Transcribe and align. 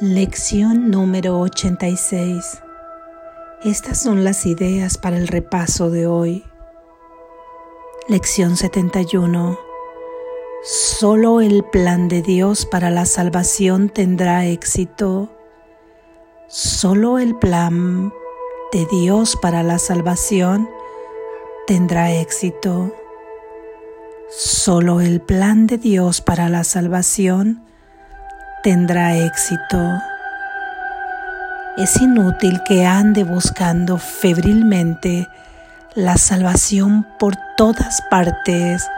Lección 0.00 0.92
número 0.92 1.40
86. 1.40 2.62
Estas 3.64 3.98
son 3.98 4.22
las 4.22 4.46
ideas 4.46 4.96
para 4.96 5.16
el 5.16 5.26
repaso 5.26 5.90
de 5.90 6.06
hoy. 6.06 6.44
Lección 8.06 8.56
71. 8.56 9.58
Solo 10.62 11.40
el 11.40 11.64
plan 11.64 12.06
de 12.06 12.22
Dios 12.22 12.64
para 12.64 12.90
la 12.90 13.06
salvación 13.06 13.88
tendrá 13.88 14.46
éxito. 14.46 15.30
Solo 16.46 17.18
el 17.18 17.34
plan 17.34 18.12
de 18.70 18.86
Dios 18.86 19.34
para 19.34 19.64
la 19.64 19.80
salvación 19.80 20.70
tendrá 21.66 22.12
éxito. 22.12 22.94
Solo 24.30 25.00
el 25.00 25.20
plan 25.20 25.66
de 25.66 25.76
Dios 25.76 26.20
para 26.20 26.48
la 26.48 26.62
salvación 26.62 27.67
tendrá 28.62 29.16
éxito. 29.16 30.00
Es 31.76 32.00
inútil 32.00 32.60
que 32.64 32.86
ande 32.86 33.22
buscando 33.22 33.98
febrilmente 33.98 35.28
la 35.94 36.16
salvación 36.16 37.06
por 37.18 37.36
todas 37.56 38.02
partes. 38.10 38.88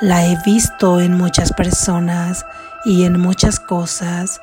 La 0.00 0.24
he 0.24 0.36
visto 0.44 1.00
en 1.00 1.16
muchas 1.16 1.52
personas 1.52 2.44
y 2.84 3.04
en 3.04 3.20
muchas 3.20 3.60
cosas, 3.60 4.40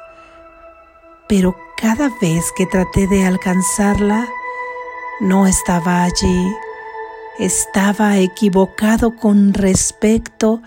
pero 1.27 1.55
cada 1.81 2.09
vez 2.21 2.45
que 2.55 2.65
traté 2.65 3.07
de 3.07 3.25
alcanzarla, 3.25 4.27
no 5.21 5.47
estaba 5.47 6.03
allí. 6.03 6.53
Estaba 7.39 8.17
equivocado 8.17 9.15
con 9.15 9.53
respecto 9.53 10.61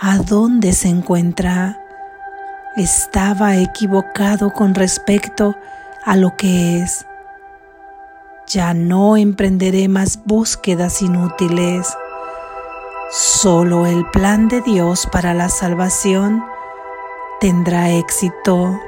a 0.00 0.18
dónde 0.18 0.72
se 0.72 0.88
encuentra 0.88 1.80
estaba 2.76 3.56
equivocado 3.56 4.52
con 4.52 4.74
respecto 4.74 5.56
a 6.04 6.16
lo 6.16 6.36
que 6.36 6.80
es. 6.80 7.06
Ya 8.46 8.74
no 8.74 9.16
emprenderé 9.16 9.88
más 9.88 10.20
búsquedas 10.24 11.02
inútiles. 11.02 11.86
Solo 13.10 13.86
el 13.86 14.08
plan 14.10 14.48
de 14.48 14.60
Dios 14.60 15.08
para 15.10 15.34
la 15.34 15.48
salvación 15.48 16.44
tendrá 17.40 17.90
éxito 17.90 18.78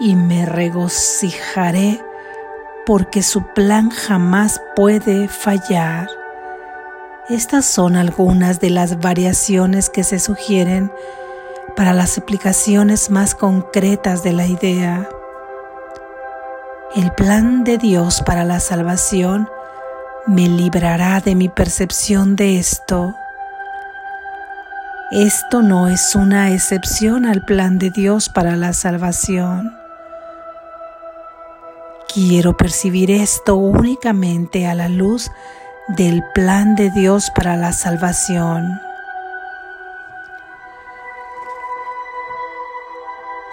y 0.00 0.14
me 0.14 0.46
regocijaré 0.46 2.02
porque 2.86 3.22
su 3.22 3.42
plan 3.54 3.90
jamás 3.90 4.62
puede 4.76 5.28
fallar. 5.28 6.08
Estas 7.28 7.66
son 7.66 7.96
algunas 7.96 8.60
de 8.60 8.70
las 8.70 9.00
variaciones 9.00 9.90
que 9.90 10.04
se 10.04 10.18
sugieren 10.18 10.90
para 11.78 11.92
las 11.92 12.18
aplicaciones 12.18 13.08
más 13.08 13.36
concretas 13.36 14.24
de 14.24 14.32
la 14.32 14.46
idea. 14.46 15.08
El 16.96 17.12
plan 17.12 17.62
de 17.62 17.78
Dios 17.78 18.20
para 18.26 18.42
la 18.42 18.58
salvación 18.58 19.48
me 20.26 20.48
librará 20.48 21.20
de 21.20 21.36
mi 21.36 21.48
percepción 21.48 22.34
de 22.34 22.58
esto. 22.58 23.14
Esto 25.12 25.62
no 25.62 25.86
es 25.86 26.16
una 26.16 26.50
excepción 26.50 27.24
al 27.24 27.44
plan 27.44 27.78
de 27.78 27.90
Dios 27.90 28.28
para 28.28 28.56
la 28.56 28.72
salvación. 28.72 29.72
Quiero 32.12 32.56
percibir 32.56 33.12
esto 33.12 33.54
únicamente 33.54 34.66
a 34.66 34.74
la 34.74 34.88
luz 34.88 35.30
del 35.86 36.24
plan 36.34 36.74
de 36.74 36.90
Dios 36.90 37.30
para 37.36 37.56
la 37.56 37.72
salvación. 37.72 38.87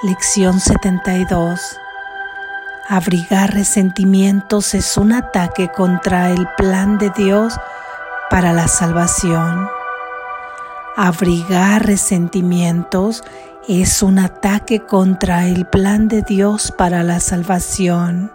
Lección 0.06 0.60
72. 0.60 1.80
Abrigar 2.88 3.56
resentimientos 3.56 4.76
es 4.76 4.98
un 4.98 5.12
ataque 5.12 5.70
contra 5.70 6.30
el 6.30 6.48
plan 6.58 7.00
de 7.00 7.10
Dios 7.10 7.58
para 8.30 8.54
la 8.54 8.68
salvación. 8.68 9.68
Abrigar 10.96 11.88
resentimientos 11.88 13.24
es 13.68 14.04
un 14.04 14.20
ataque 14.20 14.82
contra 14.82 15.48
el 15.48 15.66
plan 15.66 16.08
de 16.08 16.22
Dios 16.22 16.72
para 16.72 17.02
la 17.02 17.20
salvación. 17.20 18.32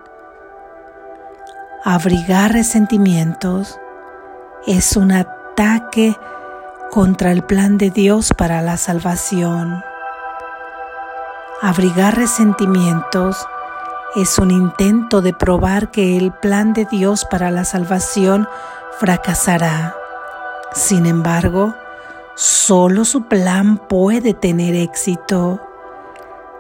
Abrigar 1.85 2.53
resentimientos 2.53 3.79
es 4.67 4.97
un 4.97 5.13
ataque 5.13 6.17
contra 6.91 7.31
el 7.31 7.45
plan 7.45 7.79
de 7.79 7.91
Dios 7.91 8.33
para 8.37 8.61
la 8.61 8.77
salvación. 8.77 9.85
Abrigar 11.63 12.17
resentimientos 12.17 13.37
es 14.17 14.39
un 14.39 14.51
intento 14.51 15.21
de 15.21 15.35
probar 15.35 15.91
que 15.91 16.17
el 16.17 16.33
plan 16.33 16.73
de 16.73 16.87
Dios 16.87 17.27
para 17.31 17.51
la 17.51 17.65
salvación 17.67 18.49
fracasará. 18.99 19.95
Sin 20.73 21.05
embargo, 21.05 21.75
solo 22.35 23.05
su 23.05 23.25
plan 23.25 23.77
puede 23.77 24.33
tener 24.33 24.75
éxito. 24.75 25.61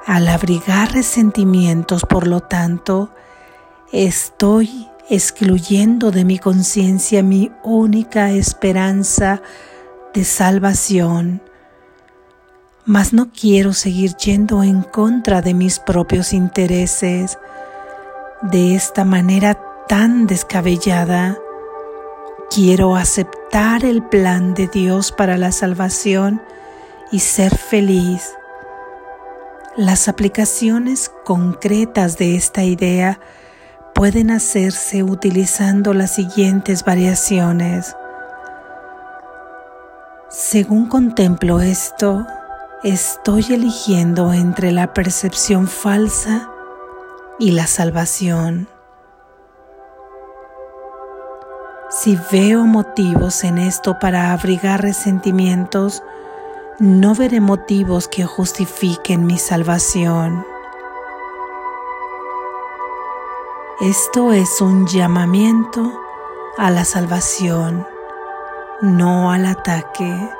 Al 0.05 0.29
abrigar 0.29 0.93
resentimientos, 0.93 2.05
por 2.05 2.27
lo 2.27 2.41
tanto, 2.41 3.09
estoy 3.93 4.87
excluyendo 5.09 6.11
de 6.11 6.27
mi 6.27 6.39
conciencia 6.39 7.23
mi 7.23 7.51
única 7.63 8.33
esperanza 8.33 9.41
de 10.13 10.25
salvación 10.27 11.41
mas 12.85 13.13
no 13.13 13.31
quiero 13.31 13.73
seguir 13.73 14.17
yendo 14.17 14.63
en 14.63 14.83
contra 14.83 15.43
de 15.43 15.55
mis 15.55 15.79
propios 15.79 16.33
intereses 16.33 17.39
de 18.43 18.75
esta 18.75 19.05
manera 19.05 19.59
tan 19.89 20.27
descabellada. 20.27 21.37
Quiero 22.51 22.97
aceptar 22.97 23.85
el 23.85 24.03
plan 24.03 24.55
de 24.55 24.67
Dios 24.67 25.13
para 25.13 25.37
la 25.37 25.53
salvación 25.53 26.43
y 27.13 27.21
ser 27.21 27.57
feliz. 27.57 28.31
Las 29.77 30.09
aplicaciones 30.09 31.13
concretas 31.25 32.19
de 32.19 32.37
esta 32.37 32.65
idea 32.65 33.21
pueden 33.95 34.31
hacerse 34.31 35.03
utilizando 35.03 35.93
las 35.95 36.15
siguientes 36.15 36.85
variaciones. 36.85 37.95
Según 40.29 40.87
contemplo 40.87 41.61
esto, 41.61 42.27
estoy 42.83 43.45
eligiendo 43.51 44.33
entre 44.33 44.73
la 44.73 44.95
percepción 44.95 45.69
falsa 45.69 46.51
y 47.39 47.51
la 47.51 47.67
salvación. 47.67 48.69
Si 51.91 52.19
veo 52.33 52.65
motivos 52.65 53.45
en 53.45 53.59
esto 53.59 53.99
para 53.99 54.33
abrigar 54.33 54.81
resentimientos, 54.81 56.03
no 56.79 57.15
veré 57.15 57.41
motivos 57.41 58.09
que 58.09 58.25
justifiquen 58.25 59.27
mi 59.27 59.37
salvación. 59.37 60.47
Esto 63.81 64.33
es 64.33 64.61
un 64.61 64.87
llamamiento 64.87 66.01
a 66.57 66.71
la 66.71 66.85
salvación, 66.85 67.87
no 68.81 69.33
al 69.33 69.47
ataque. 69.47 70.31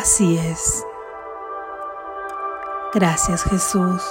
Así 0.00 0.38
es. 0.38 0.82
Gracias 2.94 3.42
Jesús. 3.44 4.02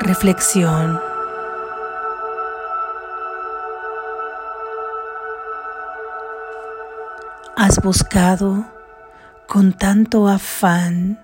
Reflexión. 0.00 0.98
Has 7.54 7.78
buscado 7.82 8.64
con 9.46 9.74
tanto 9.74 10.26
afán, 10.26 11.22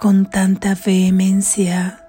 con 0.00 0.26
tanta 0.26 0.74
vehemencia. 0.84 2.08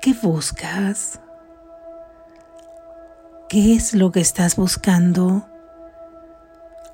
¿Qué 0.00 0.14
buscas? 0.22 1.20
¿Qué 3.50 3.74
es 3.74 3.94
lo 3.94 4.12
que 4.12 4.20
estás 4.20 4.54
buscando? 4.54 5.44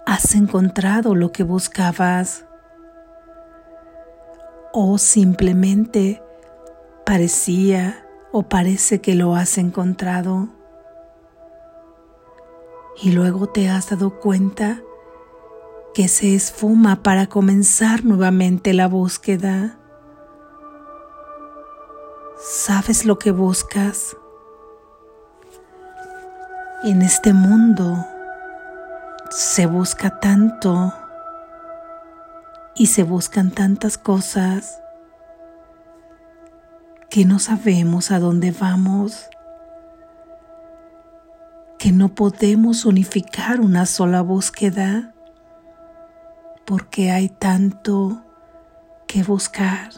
¿Has 0.07 0.35
encontrado 0.35 1.15
lo 1.15 1.31
que 1.31 1.43
buscabas? 1.43 2.47
¿O 4.73 4.97
simplemente 4.97 6.23
parecía 7.05 8.07
o 8.33 8.45
parece 8.45 9.03
que 9.03 9.15
lo 9.15 9.37
has 9.37 9.59
encontrado? 9.59 10.49
Y 13.03 13.13
luego 13.13 13.51
te 13.51 13.69
has 13.69 13.91
dado 13.91 14.19
cuenta 14.19 14.81
que 15.93 16.09
se 16.09 16.35
esfuma 16.35 17.03
para 17.03 17.27
comenzar 17.27 18.03
nuevamente 18.03 18.73
la 18.73 18.89
búsqueda. 18.89 19.79
¿Sabes 22.39 23.05
lo 23.05 23.19
que 23.19 23.31
buscas? 23.31 24.17
En 26.83 27.03
este 27.03 27.33
mundo 27.33 28.07
se 29.31 29.67
busca 29.67 30.21
tanto 30.21 30.93
y 32.75 32.87
se 32.87 33.03
buscan 33.03 33.51
tantas 33.51 33.97
cosas 33.97 34.81
que 37.09 37.25
no 37.25 37.39
sabemos 37.39 38.11
a 38.11 38.19
dónde 38.19 38.53
vamos, 38.53 39.29
que 41.79 41.93
no 41.93 42.15
podemos 42.15 42.85
unificar 42.85 43.61
una 43.61 43.87
sola 43.87 44.21
búsqueda 44.21 45.15
porque 46.67 47.11
hay 47.11 47.31
tanto 47.31 48.23
que 49.07 49.23
buscar. 49.23 49.91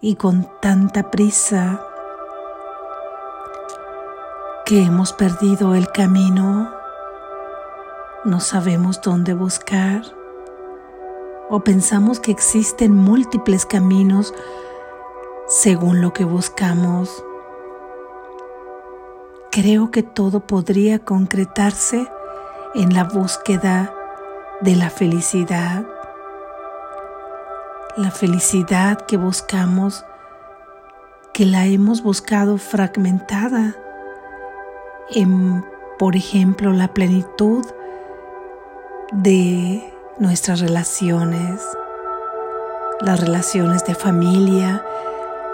Y 0.00 0.16
con 0.16 0.48
tanta 0.60 1.10
prisa 1.10 1.80
que 4.64 4.82
hemos 4.82 5.12
perdido 5.12 5.74
el 5.74 5.92
camino, 5.92 6.72
no 8.24 8.40
sabemos 8.40 9.02
dónde 9.02 9.34
buscar 9.34 10.02
o 11.50 11.60
pensamos 11.60 12.18
que 12.18 12.30
existen 12.30 12.94
múltiples 12.94 13.66
caminos 13.66 14.32
según 15.48 16.00
lo 16.00 16.14
que 16.14 16.24
buscamos. 16.24 17.22
Creo 19.52 19.90
que 19.90 20.02
todo 20.02 20.40
podría 20.40 20.98
concretarse 20.98 22.08
en 22.74 22.94
la 22.94 23.04
búsqueda 23.04 23.94
de 24.62 24.76
la 24.76 24.88
felicidad. 24.88 25.84
La 27.98 28.10
felicidad 28.10 29.02
que 29.02 29.18
buscamos, 29.18 30.06
que 31.34 31.44
la 31.44 31.66
hemos 31.66 32.02
buscado 32.02 32.56
fragmentada 32.56 33.76
en, 35.10 35.64
por 35.98 36.16
ejemplo, 36.16 36.72
la 36.72 36.88
plenitud 36.88 37.64
de 39.12 39.92
nuestras 40.18 40.60
relaciones, 40.60 41.60
las 43.00 43.20
relaciones 43.20 43.84
de 43.84 43.94
familia, 43.94 44.84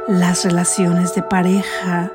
las 0.06 0.44
relaciones 0.44 1.14
de 1.14 1.22
pareja, 1.22 2.10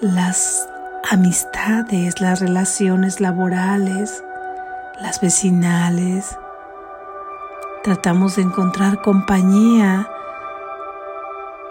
las 0.00 0.68
amistades, 1.10 2.20
las 2.20 2.40
relaciones 2.40 3.20
laborales, 3.20 4.22
las 5.00 5.20
vecinales. 5.20 6.36
Tratamos 7.82 8.36
de 8.36 8.42
encontrar 8.42 9.00
compañía 9.02 10.06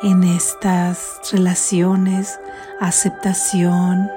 en 0.02 0.24
estas 0.24 1.20
relaciones, 1.32 2.40
aceptación. 2.80 4.10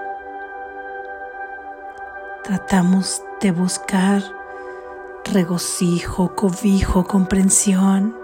Tratamos 2.45 3.23
de 3.41 3.51
buscar 3.51 4.23
regocijo, 5.25 6.35
cobijo, 6.35 7.05
comprensión. 7.05 8.17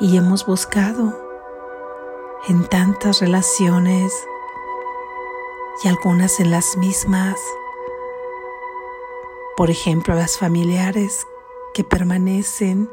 Y 0.00 0.16
hemos 0.16 0.46
buscado 0.46 1.16
en 2.48 2.66
tantas 2.66 3.20
relaciones 3.20 4.12
y 5.84 5.88
algunas 5.88 6.40
en 6.40 6.50
las 6.50 6.76
mismas. 6.78 7.38
Por 9.56 9.70
ejemplo, 9.70 10.14
las 10.14 10.38
familiares 10.38 11.26
que 11.74 11.84
permanecen 11.84 12.90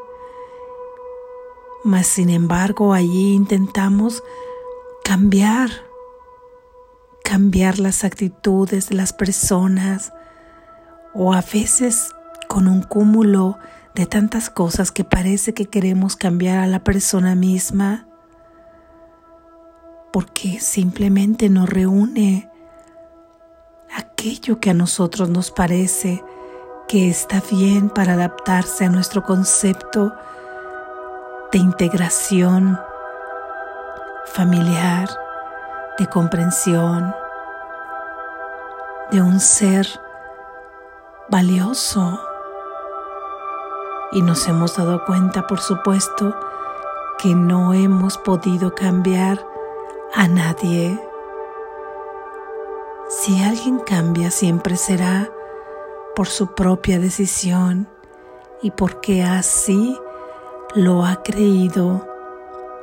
mas 1.84 2.08
sin 2.08 2.30
embargo 2.30 2.94
allí 2.94 3.34
intentamos 3.34 4.24
cambiar, 5.04 5.70
cambiar 7.24 7.80
las 7.80 8.04
actitudes 8.04 8.90
de 8.90 8.96
las 8.96 9.14
personas 9.14 10.14
o 11.14 11.34
a 11.34 11.42
veces 11.42 12.14
con 12.48 12.68
un 12.68 12.82
cúmulo 12.82 13.58
de 13.96 14.06
tantas 14.06 14.50
cosas 14.50 14.92
que 14.92 15.04
parece 15.04 15.54
que 15.54 15.66
queremos 15.66 16.16
cambiar 16.16 16.60
a 16.60 16.68
la 16.68 16.84
persona 16.84 17.36
misma 17.36 18.08
porque 20.12 20.60
simplemente 20.60 21.50
nos 21.50 21.70
reúne 21.70 22.50
aquello 23.96 24.60
que 24.60 24.72
a 24.72 24.74
nosotros 24.74 25.30
nos 25.30 25.52
parece 25.52 26.24
que 26.88 27.10
está 27.10 27.42
bien 27.52 27.90
para 27.90 28.14
adaptarse 28.14 28.86
a 28.86 28.90
nuestro 28.90 29.24
concepto 29.24 30.14
de 31.52 31.60
integración 31.60 32.80
familiar, 34.26 35.10
de 35.98 36.08
comprensión, 36.08 37.16
de 39.12 39.22
un 39.22 39.40
ser 39.40 39.88
valioso. 41.30 42.20
Y 44.12 44.22
nos 44.22 44.48
hemos 44.48 44.76
dado 44.76 45.06
cuenta, 45.06 45.48
por 45.48 45.60
supuesto, 45.60 46.36
que 47.18 47.34
no 47.34 47.74
hemos 47.74 48.18
podido 48.18 48.76
cambiar 48.76 49.46
a 50.14 50.28
nadie. 50.28 51.02
Si 53.10 53.42
alguien 53.44 53.80
cambia, 53.80 54.32
siempre 54.32 54.76
será 54.76 55.30
por 56.16 56.28
su 56.28 56.54
propia 56.56 57.00
decisión 57.00 57.88
y 58.62 58.72
porque 58.72 59.24
así 59.24 59.98
lo 60.78 61.06
ha 61.06 61.24
creído 61.24 62.08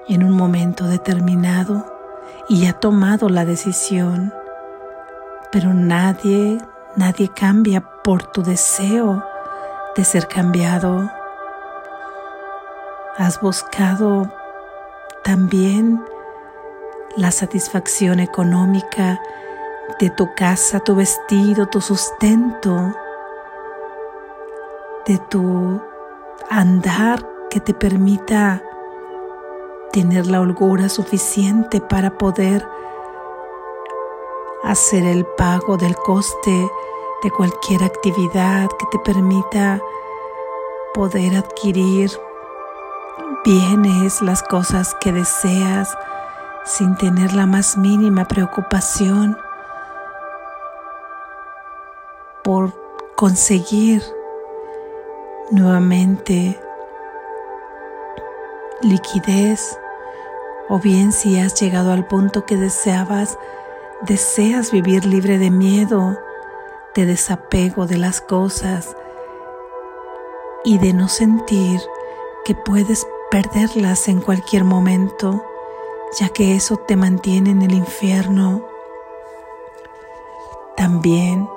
en 0.08 0.25
un 0.25 0.32
momento 0.32 0.87
determinado 0.88 1.87
y 2.49 2.67
ha 2.67 2.73
tomado 2.73 3.29
la 3.29 3.44
decisión, 3.44 4.35
pero 5.52 5.73
nadie, 5.73 6.58
nadie 6.96 7.29
cambia 7.29 7.82
por 8.02 8.25
tu 8.25 8.43
deseo 8.43 9.25
de 9.94 10.05
ser 10.05 10.26
cambiado. 10.26 11.08
Has 13.17 13.41
buscado 13.41 14.29
también 15.23 16.05
la 17.17 17.31
satisfacción 17.31 18.19
económica 18.19 19.20
de 20.00 20.11
tu 20.11 20.35
casa, 20.35 20.81
tu 20.81 20.96
vestido, 20.96 21.67
tu 21.67 21.81
sustento, 21.81 22.93
de 25.06 25.19
tu 25.31 25.81
andar 26.50 27.33
que 27.55 27.61
te 27.61 27.73
permita 27.73 28.65
tener 29.93 30.27
la 30.27 30.41
holgura 30.41 30.89
suficiente 30.89 31.81
para 31.81 32.19
poder 32.19 32.67
hacer 34.65 35.05
el 35.05 35.25
pago 35.25 35.77
del 35.77 35.94
coste 35.94 36.69
de 37.23 37.31
cualquier 37.31 37.84
actividad 37.84 38.69
que 38.77 38.87
te 38.91 38.99
permita 38.99 39.81
poder 40.94 41.37
adquirir 41.37 42.11
bienes, 43.44 44.20
las 44.20 44.43
cosas 44.43 44.96
que 45.01 45.13
deseas 45.13 45.96
sin 46.65 46.96
tener 46.96 47.34
la 47.34 47.46
más 47.46 47.77
mínima 47.77 48.27
preocupación 48.27 49.39
por 52.43 52.73
conseguir 53.15 54.03
nuevamente 55.53 56.58
liquidez 58.84 59.79
o 60.69 60.79
bien 60.79 61.12
si 61.12 61.38
has 61.38 61.60
llegado 61.60 61.93
al 61.93 62.06
punto 62.06 62.46
que 62.46 62.56
deseabas, 62.56 63.38
deseas 64.03 64.70
vivir 64.70 65.05
libre 65.05 65.38
de 65.38 65.50
miedo, 65.50 66.19
de 66.94 67.06
desapego 67.06 67.86
de 67.86 67.98
las 67.98 68.20
cosas 68.20 68.96
y 70.64 70.79
de 70.79 70.93
no 70.93 71.08
sentir 71.08 71.81
que 72.44 72.55
puedes 72.55 73.06
perderlas 73.31 74.08
en 74.08 74.20
cualquier 74.20 74.64
momento, 74.64 75.44
ya 76.19 76.29
que 76.29 76.55
eso 76.55 76.76
te 76.76 76.96
mantiene 76.96 77.50
en 77.50 77.62
el 77.62 77.74
infierno. 77.74 78.64
También 80.76 81.48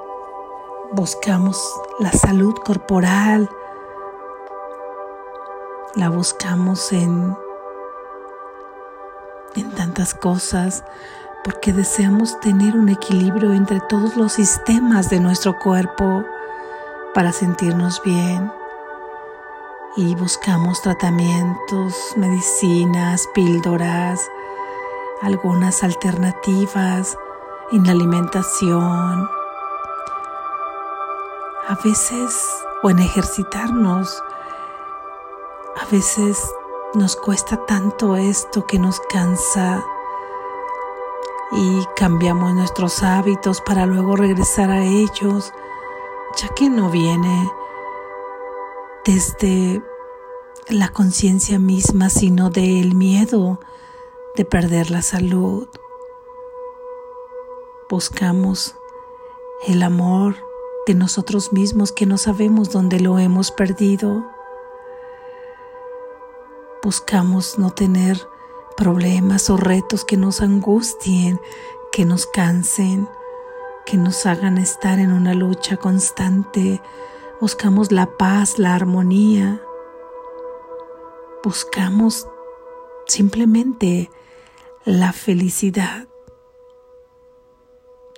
buscamos 0.92 1.58
la 2.00 2.12
salud 2.12 2.56
corporal, 2.56 3.50
la 5.98 6.10
buscamos 6.10 6.94
en, 6.94 7.36
en 9.56 9.72
tantas 9.72 10.14
cosas 10.14 10.84
porque 11.44 11.74
deseamos 11.74 12.40
tener 12.40 12.76
un 12.76 12.90
equilibrio 12.90 13.52
entre 13.52 13.80
todos 13.90 14.16
los 14.16 14.34
sistemas 14.34 15.10
de 15.10 15.20
nuestro 15.20 15.58
cuerpo 15.58 16.24
para 17.16 17.32
sentirnos 17.32 18.02
bien. 18.04 18.52
Y 19.96 20.14
buscamos 20.14 20.82
tratamientos, 20.84 21.96
medicinas, 22.16 23.28
píldoras, 23.34 24.22
algunas 25.24 25.84
alternativas 25.84 27.18
en 27.72 27.86
la 27.86 27.94
alimentación. 27.94 29.28
A 31.68 31.76
veces, 31.84 32.40
o 32.84 32.92
en 32.92 33.00
ejercitarnos, 33.00 34.22
a 35.80 35.86
veces 35.92 36.40
nos 36.94 37.16
cuesta 37.16 37.66
tanto 37.66 38.16
esto 38.16 38.66
que 38.66 38.80
nos 38.80 39.00
cansa, 39.02 39.84
y 41.52 41.86
cambiamos 41.96 42.54
nuestros 42.54 43.04
hábitos 43.04 43.62
para 43.62 43.86
luego 43.86 44.16
regresar 44.16 44.70
a 44.70 44.84
ellos, 44.84 45.54
ya 46.36 46.50
que 46.50 46.70
no 46.70 46.90
viene 46.90 47.52
desde 49.06 49.82
la 50.68 50.90
conciencia 50.90 51.60
misma, 51.60 52.10
sino 52.10 52.50
del 52.50 52.96
miedo 52.96 53.60
de 54.36 54.44
perder 54.44 54.92
la 54.92 55.02
salud. 55.02 55.68
Buscamos 57.90 58.76
el 59.66 59.82
amor 59.84 60.36
de 60.86 60.96
nosotros 60.96 61.54
mismos 61.54 61.94
que 61.94 62.06
no 62.06 62.18
sabemos 62.18 62.72
dónde 62.72 63.00
lo 63.00 63.20
hemos 63.20 63.52
perdido. 63.52 64.26
Buscamos 66.88 67.60
no 67.60 67.72
tener 67.72 68.30
problemas 68.78 69.50
o 69.50 69.58
retos 69.58 70.06
que 70.06 70.16
nos 70.16 70.40
angustien, 70.40 71.38
que 71.92 72.06
nos 72.06 72.26
cansen, 72.28 73.10
que 73.86 73.98
nos 73.98 74.26
hagan 74.26 74.58
estar 74.58 74.98
en 74.98 75.12
una 75.12 75.34
lucha 75.34 75.76
constante. 75.76 76.82
Buscamos 77.42 77.92
la 77.92 78.06
paz, 78.16 78.58
la 78.58 78.74
armonía. 78.74 79.62
Buscamos 81.44 82.26
simplemente 83.06 84.10
la 84.86 85.12
felicidad. 85.12 86.08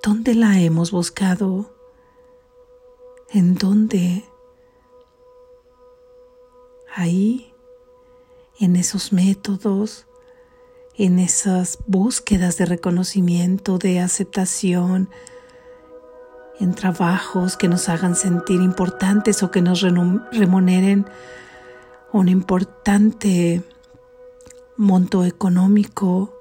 ¿Dónde 0.04 0.36
la 0.36 0.60
hemos 0.60 0.92
buscado? 0.92 1.72
¿En 3.32 3.56
dónde? 3.56 4.26
Ahí, 6.94 7.49
en 8.60 8.76
esos 8.76 9.14
métodos, 9.14 10.06
en 10.96 11.18
esas 11.20 11.80
búsquedas 11.88 12.58
de 12.58 12.66
reconocimiento, 12.66 13.78
de 13.78 14.00
aceptación, 14.00 15.10
en 16.60 16.76
trabajos 16.76 17.56
que 17.56 17.70
nos 17.70 17.88
hagan 17.88 18.16
sentir 18.16 18.62
importantes 18.62 19.44
o 19.44 19.52
que 19.52 19.62
nos 19.62 19.82
remuneren 19.82 21.06
un 22.12 22.28
importante 22.28 23.64
monto 24.76 25.24
económico 25.24 26.36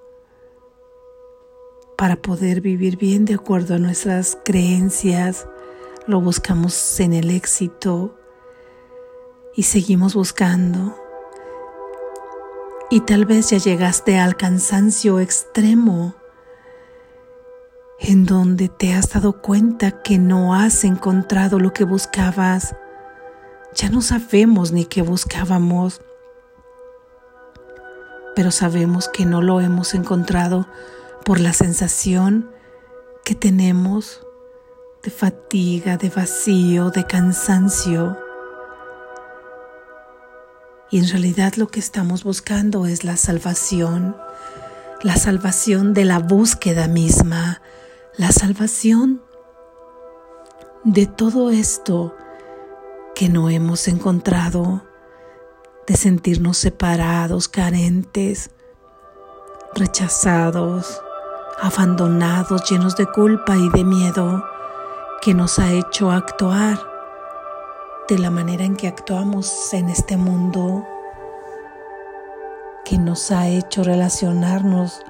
para 1.97 2.17
poder 2.17 2.61
vivir 2.61 2.97
bien 2.97 3.25
de 3.25 3.35
acuerdo 3.35 3.75
a 3.75 3.79
nuestras 3.79 4.39
creencias, 4.45 5.47
lo 6.07 6.21
buscamos 6.21 6.99
en 7.01 7.13
el 7.13 7.31
éxito 7.31 8.17
y 9.55 9.65
seguimos 9.65 10.15
buscando. 10.15 11.08
Y 12.91 13.01
tal 13.01 13.27
vez 13.27 13.51
ya 13.51 13.59
llegaste 13.59 14.19
al 14.19 14.37
cansancio 14.37 15.21
extremo 15.21 16.15
en 18.01 18.25
donde 18.25 18.69
te 18.69 18.95
has 18.95 19.11
dado 19.11 19.43
cuenta 19.43 20.03
que 20.03 20.19
no 20.19 20.55
has 20.55 20.85
encontrado 20.85 21.59
lo 21.59 21.73
que 21.73 21.85
buscabas. 21.85 22.75
Ya 23.75 23.91
no 23.91 24.01
sabemos 24.01 24.73
ni 24.73 24.87
qué 24.87 25.03
buscábamos, 25.03 26.01
pero 28.35 28.51
sabemos 28.51 29.09
que 29.09 29.27
no 29.27 29.43
lo 29.43 29.61
hemos 29.61 29.95
encontrado 29.95 30.67
por 31.25 31.41
la 31.41 31.53
sensación 31.53 32.51
que 33.25 33.35
tenemos 33.35 34.23
de 35.03 35.11
fatiga, 35.11 35.99
de 35.99 36.09
vacío, 36.09 36.91
de 36.91 37.05
cansancio. 37.05 38.17
Y 40.91 40.99
en 40.99 41.09
realidad 41.09 41.55
lo 41.57 41.69
que 41.69 41.81
estamos 41.81 42.25
buscando 42.25 42.87
es 42.87 43.05
la 43.05 43.17
salvación, 43.17 44.17
la 45.03 45.17
salvación 45.17 45.93
de 45.93 46.05
la 46.05 46.19
búsqueda 46.19 46.89
misma, 46.89 47.61
la 48.17 48.33
salvación 48.33 49.23
de 50.85 51.07
todo 51.07 51.51
esto 51.51 52.17
que 53.15 53.29
no 53.29 53.51
hemos 53.51 53.87
encontrado, 53.87 54.83
de 55.87 55.97
sentirnos 55.97 56.57
separados, 56.57 57.49
carentes, 57.49 58.51
rechazados, 59.75 61.03
abandonados, 61.61 62.71
llenos 62.71 62.97
de 62.97 63.07
culpa 63.07 63.57
y 63.57 63.69
de 63.71 63.85
miedo 63.85 64.43
que 65.21 65.35
nos 65.35 65.59
ha 65.59 65.71
hecho 65.73 66.11
actuar 66.11 66.88
de 68.09 68.19
la 68.19 68.31
manera 68.31 68.65
en 68.65 68.75
que 68.75 68.89
actuamos 68.89 69.75
en 69.75 69.91
este 69.91 70.17
mundo, 70.17 70.87
que 72.87 72.97
nos 72.97 73.31
ha 73.31 73.49
hecho 73.49 73.85
relacionarnos 73.85 75.03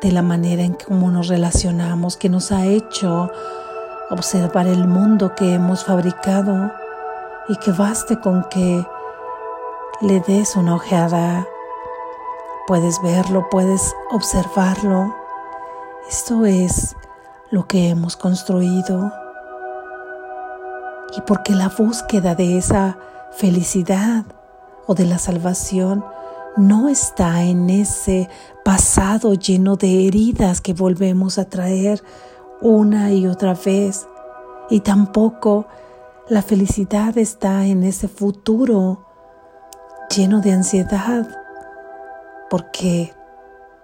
de 0.00 0.12
la 0.12 0.22
manera 0.22 0.62
en 0.62 0.74
cómo 0.74 1.10
nos 1.10 1.26
relacionamos, 1.26 2.16
que 2.16 2.28
nos 2.28 2.52
ha 2.52 2.64
hecho 2.66 3.28
observar 4.10 4.68
el 4.68 4.86
mundo 4.86 5.34
que 5.34 5.54
hemos 5.54 5.84
fabricado 5.84 6.70
y 7.48 7.56
que 7.56 7.72
baste 7.72 8.20
con 8.20 8.44
que 8.44 8.86
le 10.00 10.20
des 10.20 10.54
una 10.54 10.76
ojeada. 10.76 11.48
Puedes 12.68 13.02
verlo, 13.02 13.48
puedes 13.50 13.96
observarlo. 14.12 15.12
Esto 16.08 16.46
es 16.46 16.94
lo 17.50 17.66
que 17.66 17.88
hemos 17.88 18.16
construido 18.16 19.12
y 21.16 21.20
porque 21.22 21.54
la 21.54 21.68
búsqueda 21.68 22.34
de 22.34 22.58
esa 22.58 22.98
felicidad 23.32 24.24
o 24.86 24.94
de 24.94 25.06
la 25.06 25.18
salvación 25.18 26.04
no 26.56 26.88
está 26.88 27.42
en 27.42 27.68
ese 27.70 28.28
pasado 28.64 29.34
lleno 29.34 29.76
de 29.76 30.06
heridas 30.06 30.60
que 30.60 30.72
volvemos 30.72 31.38
a 31.38 31.48
traer 31.48 32.02
una 32.60 33.12
y 33.12 33.26
otra 33.26 33.54
vez. 33.54 34.06
Y 34.70 34.80
tampoco 34.80 35.66
la 36.28 36.42
felicidad 36.42 37.18
está 37.18 37.66
en 37.66 37.82
ese 37.82 38.08
futuro 38.08 39.04
lleno 40.14 40.40
de 40.40 40.52
ansiedad, 40.52 41.28
porque 42.48 43.12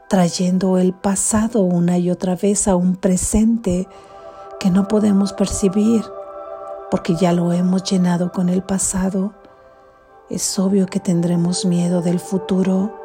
trayendo 0.08 0.78
el 0.78 0.92
pasado 0.92 1.62
una 1.62 1.98
y 1.98 2.10
otra 2.10 2.36
vez 2.36 2.68
a 2.68 2.76
un 2.76 2.96
presente 2.96 3.88
que 4.58 4.70
no 4.70 4.88
podemos 4.88 5.32
percibir, 5.32 6.04
porque 6.90 7.14
ya 7.14 7.32
lo 7.32 7.52
hemos 7.52 7.84
llenado 7.84 8.32
con 8.32 8.48
el 8.48 8.62
pasado, 8.62 9.32
es 10.28 10.58
obvio 10.58 10.86
que 10.86 11.00
tendremos 11.00 11.64
miedo 11.64 12.02
del 12.02 12.18
futuro, 12.18 12.96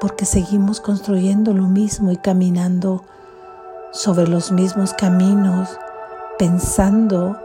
porque 0.00 0.24
seguimos 0.24 0.80
construyendo 0.80 1.52
lo 1.52 1.64
mismo 1.64 2.12
y 2.12 2.16
caminando 2.16 3.04
sobre 3.92 4.28
los 4.28 4.52
mismos 4.52 4.92
caminos, 4.92 5.78
pensando 6.38 7.36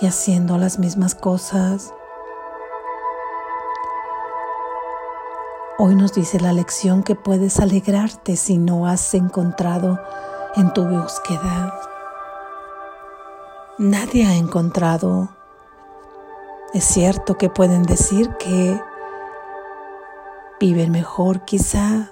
y 0.00 0.06
haciendo 0.06 0.58
las 0.58 0.78
mismas 0.78 1.14
cosas. 1.14 1.92
Hoy 5.78 5.94
nos 5.94 6.12
dice 6.12 6.40
la 6.40 6.52
lección 6.52 7.04
que 7.04 7.14
puedes 7.14 7.60
alegrarte 7.60 8.36
si 8.36 8.58
no 8.58 8.86
has 8.86 9.14
encontrado 9.14 10.00
en 10.56 10.72
tu 10.72 10.84
búsqueda 10.84 11.87
nadie 13.78 14.26
ha 14.26 14.34
encontrado. 14.34 15.28
Es 16.74 16.84
cierto 16.84 17.38
que 17.38 17.48
pueden 17.48 17.84
decir 17.84 18.28
que 18.38 18.80
viven 20.60 20.90
mejor 20.90 21.44
quizá. 21.44 22.10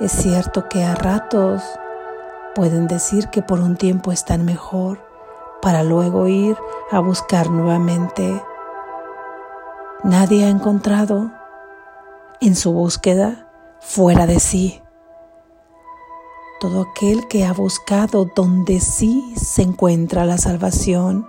Es 0.00 0.12
cierto 0.12 0.68
que 0.68 0.84
a 0.84 0.94
ratos 0.94 1.62
pueden 2.54 2.88
decir 2.88 3.28
que 3.28 3.42
por 3.42 3.60
un 3.60 3.76
tiempo 3.76 4.10
están 4.10 4.44
mejor 4.44 4.98
para 5.62 5.84
luego 5.84 6.26
ir 6.26 6.56
a 6.90 6.98
buscar 6.98 7.48
nuevamente. 7.50 8.42
Nadie 10.02 10.44
ha 10.44 10.48
encontrado 10.48 11.30
en 12.40 12.56
su 12.56 12.72
búsqueda 12.72 13.48
fuera 13.80 14.26
de 14.26 14.40
sí 14.40 14.83
todo 16.64 16.80
aquel 16.80 17.28
que 17.28 17.44
ha 17.44 17.52
buscado 17.52 18.24
donde 18.34 18.80
sí 18.80 19.34
se 19.36 19.60
encuentra 19.60 20.24
la 20.24 20.38
salvación, 20.38 21.28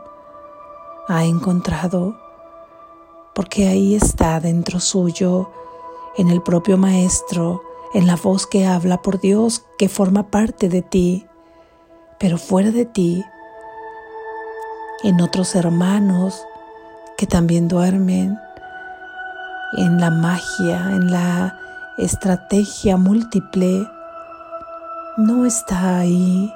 ha 1.09 1.25
encontrado, 1.25 2.15
porque 3.33 3.67
ahí 3.67 3.95
está 3.95 4.39
dentro 4.39 4.79
suyo, 4.79 5.51
en 6.15 6.29
el 6.29 6.41
propio 6.41 6.77
Maestro, 6.77 7.61
en 7.93 8.07
la 8.07 8.15
voz 8.15 8.47
que 8.47 8.65
habla 8.65 9.01
por 9.01 9.19
Dios, 9.19 9.65
que 9.77 9.89
forma 9.89 10.31
parte 10.31 10.69
de 10.69 10.81
ti, 10.81 11.27
pero 12.17 12.37
fuera 12.37 12.71
de 12.71 12.85
ti, 12.85 13.21
en 15.03 15.19
otros 15.19 15.53
hermanos 15.55 16.45
que 17.17 17.27
también 17.27 17.67
duermen, 17.67 18.39
en 19.79 19.99
la 19.99 20.11
magia, 20.11 20.91
en 20.91 21.11
la 21.11 21.59
estrategia 21.97 22.95
múltiple 22.95 23.85
no 25.17 25.45
está 25.45 25.99
ahí. 25.99 26.53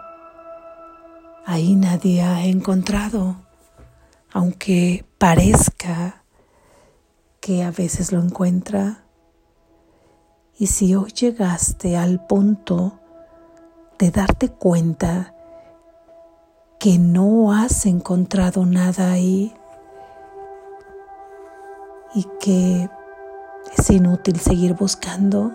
Ahí 1.46 1.76
nadie 1.76 2.22
ha 2.22 2.46
encontrado, 2.46 3.38
aunque 4.32 5.06
parezca 5.18 6.24
que 7.40 7.64
a 7.64 7.72
veces 7.72 8.12
lo 8.12 8.22
encuentra. 8.22 9.06
Y 10.58 10.68
si 10.68 10.94
hoy 10.94 11.12
llegaste 11.12 11.96
al 11.96 12.26
punto 12.26 13.00
de 13.98 14.12
darte 14.12 14.50
cuenta 14.50 15.34
que 16.80 16.98
no 16.98 17.54
has 17.54 17.86
encontrado 17.86 18.66
nada 18.66 19.12
ahí 19.12 19.54
y 22.14 22.26
que 22.40 22.90
es 23.78 23.90
inútil 23.90 24.40
seguir 24.40 24.74
buscando. 24.74 25.54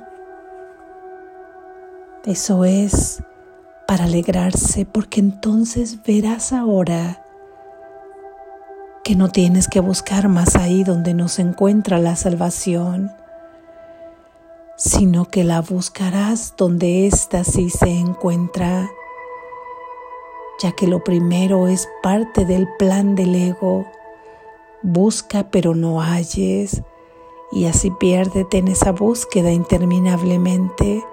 Eso 2.26 2.64
es 2.64 3.22
para 3.86 4.04
alegrarse 4.04 4.86
porque 4.86 5.20
entonces 5.20 6.02
verás 6.02 6.54
ahora 6.54 7.22
que 9.04 9.14
no 9.14 9.28
tienes 9.28 9.68
que 9.68 9.80
buscar 9.80 10.28
más 10.28 10.56
ahí 10.56 10.84
donde 10.84 11.12
no 11.12 11.28
se 11.28 11.42
encuentra 11.42 11.98
la 11.98 12.16
salvación, 12.16 13.12
sino 14.78 15.26
que 15.26 15.44
la 15.44 15.60
buscarás 15.60 16.54
donde 16.56 17.06
ésta 17.06 17.44
sí 17.44 17.68
se 17.68 17.90
encuentra, 17.90 18.88
ya 20.62 20.72
que 20.72 20.86
lo 20.86 21.04
primero 21.04 21.68
es 21.68 21.86
parte 22.02 22.46
del 22.46 22.66
plan 22.78 23.16
del 23.16 23.34
ego. 23.34 23.84
Busca 24.82 25.50
pero 25.50 25.74
no 25.74 26.00
halles 26.00 26.80
y 27.52 27.66
así 27.66 27.90
piérdete 27.90 28.56
en 28.56 28.68
esa 28.68 28.92
búsqueda 28.92 29.52
interminablemente 29.52 31.04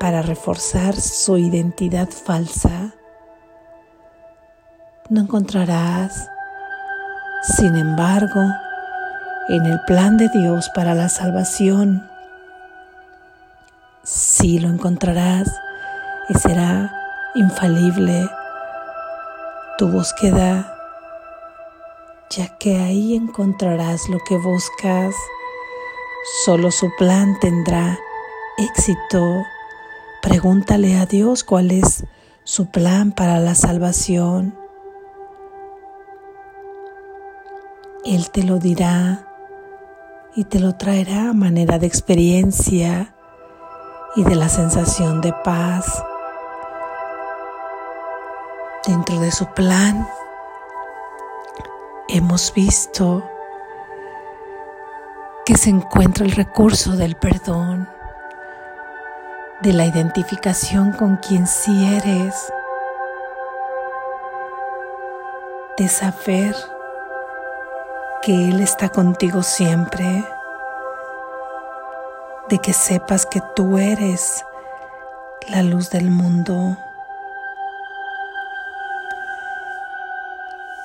para 0.00 0.22
reforzar 0.22 0.94
su 0.94 1.38
identidad 1.38 2.08
falsa. 2.08 2.94
No 5.08 5.20
encontrarás, 5.20 6.28
sin 7.42 7.76
embargo, 7.76 8.42
en 9.48 9.66
el 9.66 9.80
plan 9.86 10.16
de 10.16 10.28
Dios 10.30 10.70
para 10.74 10.94
la 10.94 11.08
salvación, 11.08 12.08
sí 14.02 14.58
lo 14.58 14.68
encontrarás 14.68 15.50
y 16.28 16.34
será 16.34 16.94
infalible 17.34 18.28
tu 19.76 19.88
búsqueda 19.88 20.74
ya 22.30 22.48
que 22.58 22.76
ahí 22.76 23.14
encontrarás 23.14 24.08
lo 24.08 24.18
que 24.20 24.36
buscas. 24.36 25.14
Solo 26.44 26.70
su 26.70 26.90
plan 26.96 27.38
tendrá 27.38 27.98
éxito. 28.58 29.44
Pregúntale 30.24 30.96
a 30.96 31.04
Dios 31.04 31.44
cuál 31.44 31.70
es 31.70 32.06
su 32.44 32.70
plan 32.70 33.12
para 33.12 33.40
la 33.40 33.54
salvación. 33.54 34.58
Él 38.06 38.30
te 38.30 38.42
lo 38.42 38.58
dirá 38.58 39.28
y 40.34 40.44
te 40.44 40.60
lo 40.60 40.76
traerá 40.76 41.28
a 41.28 41.34
manera 41.34 41.78
de 41.78 41.86
experiencia 41.86 43.14
y 44.16 44.24
de 44.24 44.34
la 44.34 44.48
sensación 44.48 45.20
de 45.20 45.34
paz. 45.44 46.02
Dentro 48.86 49.20
de 49.20 49.30
su 49.30 49.44
plan 49.52 50.08
hemos 52.08 52.50
visto 52.54 53.22
que 55.44 55.58
se 55.58 55.68
encuentra 55.68 56.24
el 56.24 56.32
recurso 56.32 56.92
del 56.96 57.14
perdón, 57.14 57.90
de 59.64 59.72
la 59.72 59.86
identificación 59.86 60.92
con 60.92 61.16
quien 61.16 61.46
sí 61.46 61.86
eres, 61.86 62.52
de 65.78 65.88
saber 65.88 66.54
que 68.20 68.50
Él 68.50 68.60
está 68.60 68.90
contigo 68.90 69.42
siempre, 69.42 70.22
de 72.50 72.58
que 72.58 72.74
sepas 72.74 73.24
que 73.24 73.40
tú 73.56 73.78
eres 73.78 74.44
la 75.48 75.62
luz 75.62 75.88
del 75.88 76.10
mundo 76.10 76.76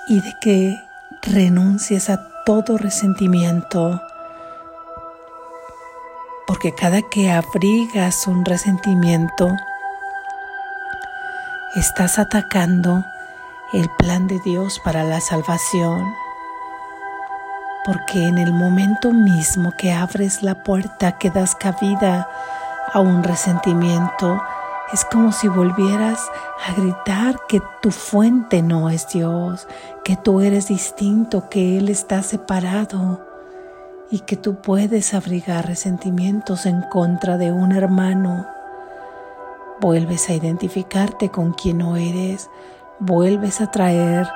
y 0.07 0.21
de 0.21 0.33
que 0.39 0.81
renuncies 1.21 2.09
a 2.09 2.17
todo 2.45 2.77
resentimiento, 2.77 4.01
porque 6.59 6.75
cada 6.75 7.01
que 7.03 7.31
abrigas 7.31 8.27
un 8.27 8.43
resentimiento, 8.43 9.55
estás 11.73 12.19
atacando 12.19 13.05
el 13.71 13.89
plan 13.97 14.27
de 14.27 14.41
Dios 14.41 14.81
para 14.83 15.05
la 15.05 15.21
salvación, 15.21 16.13
porque 17.85 18.27
en 18.27 18.37
el 18.37 18.51
momento 18.51 19.13
mismo 19.13 19.71
que 19.77 19.93
abres 19.93 20.43
la 20.43 20.55
puerta 20.55 21.13
que 21.13 21.29
das 21.29 21.55
cabida 21.55 22.27
a 22.91 22.99
un 22.99 23.23
resentimiento, 23.23 24.43
es 24.91 25.05
como 25.05 25.31
si 25.31 25.47
volvieras 25.47 26.19
a 26.67 26.73
gritar 26.73 27.39
que 27.47 27.61
tu 27.81 27.89
fuente 27.91 28.61
no 28.61 28.89
es 28.89 29.07
Dios, 29.07 29.65
que 30.03 30.17
tú 30.17 30.41
eres 30.41 30.67
distinto, 30.67 31.49
que 31.49 31.77
Él 31.77 31.87
está 31.87 32.21
separado 32.21 33.28
y 34.11 34.21
que 34.21 34.35
tú 34.35 34.55
puedes 34.55 35.13
abrigar 35.13 35.67
resentimientos 35.67 36.65
en 36.65 36.81
contra 36.81 37.37
de 37.37 37.51
un 37.51 37.71
hermano. 37.71 38.47
Vuelves 39.79 40.29
a 40.29 40.33
identificarte 40.33 41.29
con 41.29 41.53
quien 41.53 41.79
no 41.79 41.95
eres, 41.95 42.49
vuelves 42.99 43.61
a 43.61 43.71
traer 43.71 44.27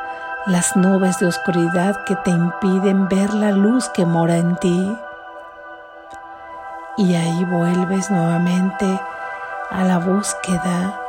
las 0.46 0.76
nubes 0.76 1.20
de 1.20 1.28
oscuridad 1.28 2.04
que 2.06 2.16
te 2.18 2.32
impiden 2.32 3.08
ver 3.08 3.34
la 3.34 3.52
luz 3.52 3.90
que 3.90 4.06
mora 4.06 4.38
en 4.38 4.56
ti. 4.58 4.98
Y 6.98 7.16
ahí 7.16 7.46
vuelves 7.46 8.12
nuevamente 8.12 9.00
a 9.72 9.84
la 9.84 9.98
búsqueda 9.98 11.00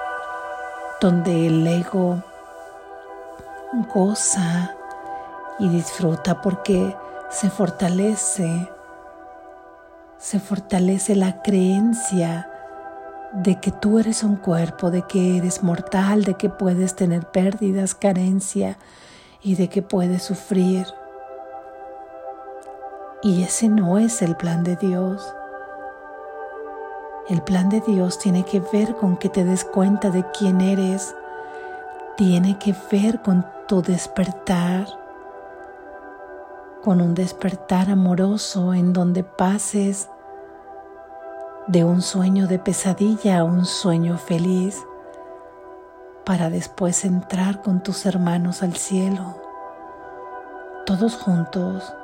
donde 1.01 1.49
el 1.49 1.67
ego 1.67 2.23
goza 3.93 4.75
y 5.59 5.69
disfruta 5.69 6.41
porque 6.41 6.97
se 7.35 7.51
fortalece, 7.51 8.71
se 10.19 10.39
fortalece 10.39 11.17
la 11.17 11.43
creencia 11.43 12.49
de 13.33 13.59
que 13.59 13.73
tú 13.73 13.99
eres 13.99 14.23
un 14.23 14.37
cuerpo, 14.37 14.93
de 14.93 15.03
que 15.03 15.39
eres 15.39 15.65
mortal, 15.65 16.23
de 16.23 16.35
que 16.35 16.49
puedes 16.49 16.95
tener 16.95 17.27
pérdidas, 17.27 17.97
carencia 17.97 18.79
y 19.43 19.57
de 19.57 19.69
que 19.69 19.83
puedes 19.83 20.23
sufrir. 20.23 20.87
Y 23.21 23.43
ese 23.43 23.69
no 23.69 23.99
es 23.99 24.23
el 24.23 24.37
plan 24.37 24.63
de 24.63 24.77
Dios. 24.77 25.35
El 27.29 27.43
plan 27.43 27.69
de 27.69 27.81
Dios 27.81 28.21
tiene 28.21 28.45
que 28.45 28.61
ver 28.73 28.95
con 28.95 29.17
que 29.17 29.29
te 29.29 29.45
des 29.45 29.65
cuenta 29.65 30.11
de 30.11 30.25
quién 30.39 30.61
eres. 30.61 31.17
Tiene 32.17 32.59
que 32.61 32.77
ver 32.93 33.23
con 33.23 33.45
tu 33.67 33.83
despertar, 33.83 34.87
con 36.85 37.01
un 37.01 37.15
despertar 37.15 37.89
amoroso 37.89 38.75
en 38.75 38.93
donde 38.93 39.25
pases 39.25 40.11
de 41.67 41.83
un 41.83 42.03
sueño 42.03 42.47
de 42.47 42.59
pesadilla 42.59 43.39
a 43.39 43.45
un 43.45 43.65
sueño 43.65 44.19
feliz 44.19 44.85
para 46.27 46.51
después 46.51 47.07
entrar 47.07 47.63
con 47.63 47.83
tus 47.83 48.05
hermanos 48.05 48.63
al 48.63 48.77
cielo, 48.77 49.41
todos 50.85 51.17
juntos. 51.17 51.95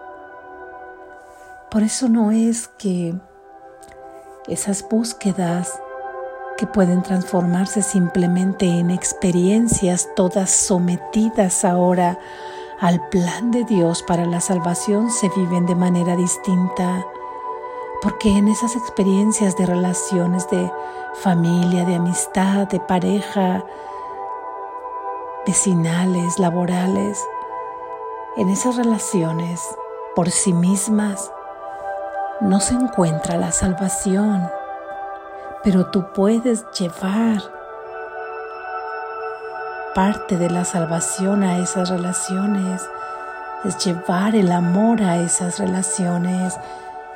Por 1.71 1.83
eso 1.83 2.09
no 2.09 2.31
es 2.31 2.69
que 2.69 3.15
esas 4.49 4.89
búsquedas 4.89 5.79
que 6.57 6.67
pueden 6.67 7.03
transformarse 7.03 7.83
simplemente 7.83 8.67
en 8.67 8.91
experiencias 8.91 10.09
todas 10.17 10.51
sometidas 10.51 11.67
ahora 11.67 12.19
al 12.81 13.09
plan 13.09 13.51
de 13.51 13.65
Dios 13.65 14.03
para 14.03 14.25
la 14.25 14.41
salvación 14.41 15.11
se 15.11 15.29
viven 15.29 15.67
de 15.67 15.75
manera 15.75 16.17
distinta, 16.17 17.07
porque 18.01 18.31
en 18.31 18.49
esas 18.49 18.75
experiencias 18.75 19.55
de 19.59 19.67
relaciones 19.67 20.49
de 20.49 20.73
familia, 21.23 21.85
de 21.85 21.97
amistad, 21.97 22.69
de 22.69 22.81
pareja, 22.81 23.63
vecinales, 25.47 26.39
laborales, 26.39 27.23
en 28.39 28.49
esas 28.49 28.77
relaciones 28.77 29.61
por 30.17 30.31
sí 30.31 30.55
mismas, 30.55 31.31
no 32.41 32.61
se 32.61 32.73
encuentra 32.73 33.37
la 33.37 33.53
salvación, 33.53 34.49
pero 35.63 35.91
tú 35.91 36.07
puedes 36.15 36.65
llevar 36.79 37.60
parte 39.95 40.37
de 40.37 40.51
la 40.51 40.65
salvación 40.65 41.43
a 41.43 41.59
esas 41.59 41.89
relaciones, 41.91 42.83
es 43.65 43.85
llevar 43.85 44.35
el 44.37 44.53
amor 44.53 45.03
a 45.03 45.21
esas 45.21 45.59
relaciones, 45.59 46.55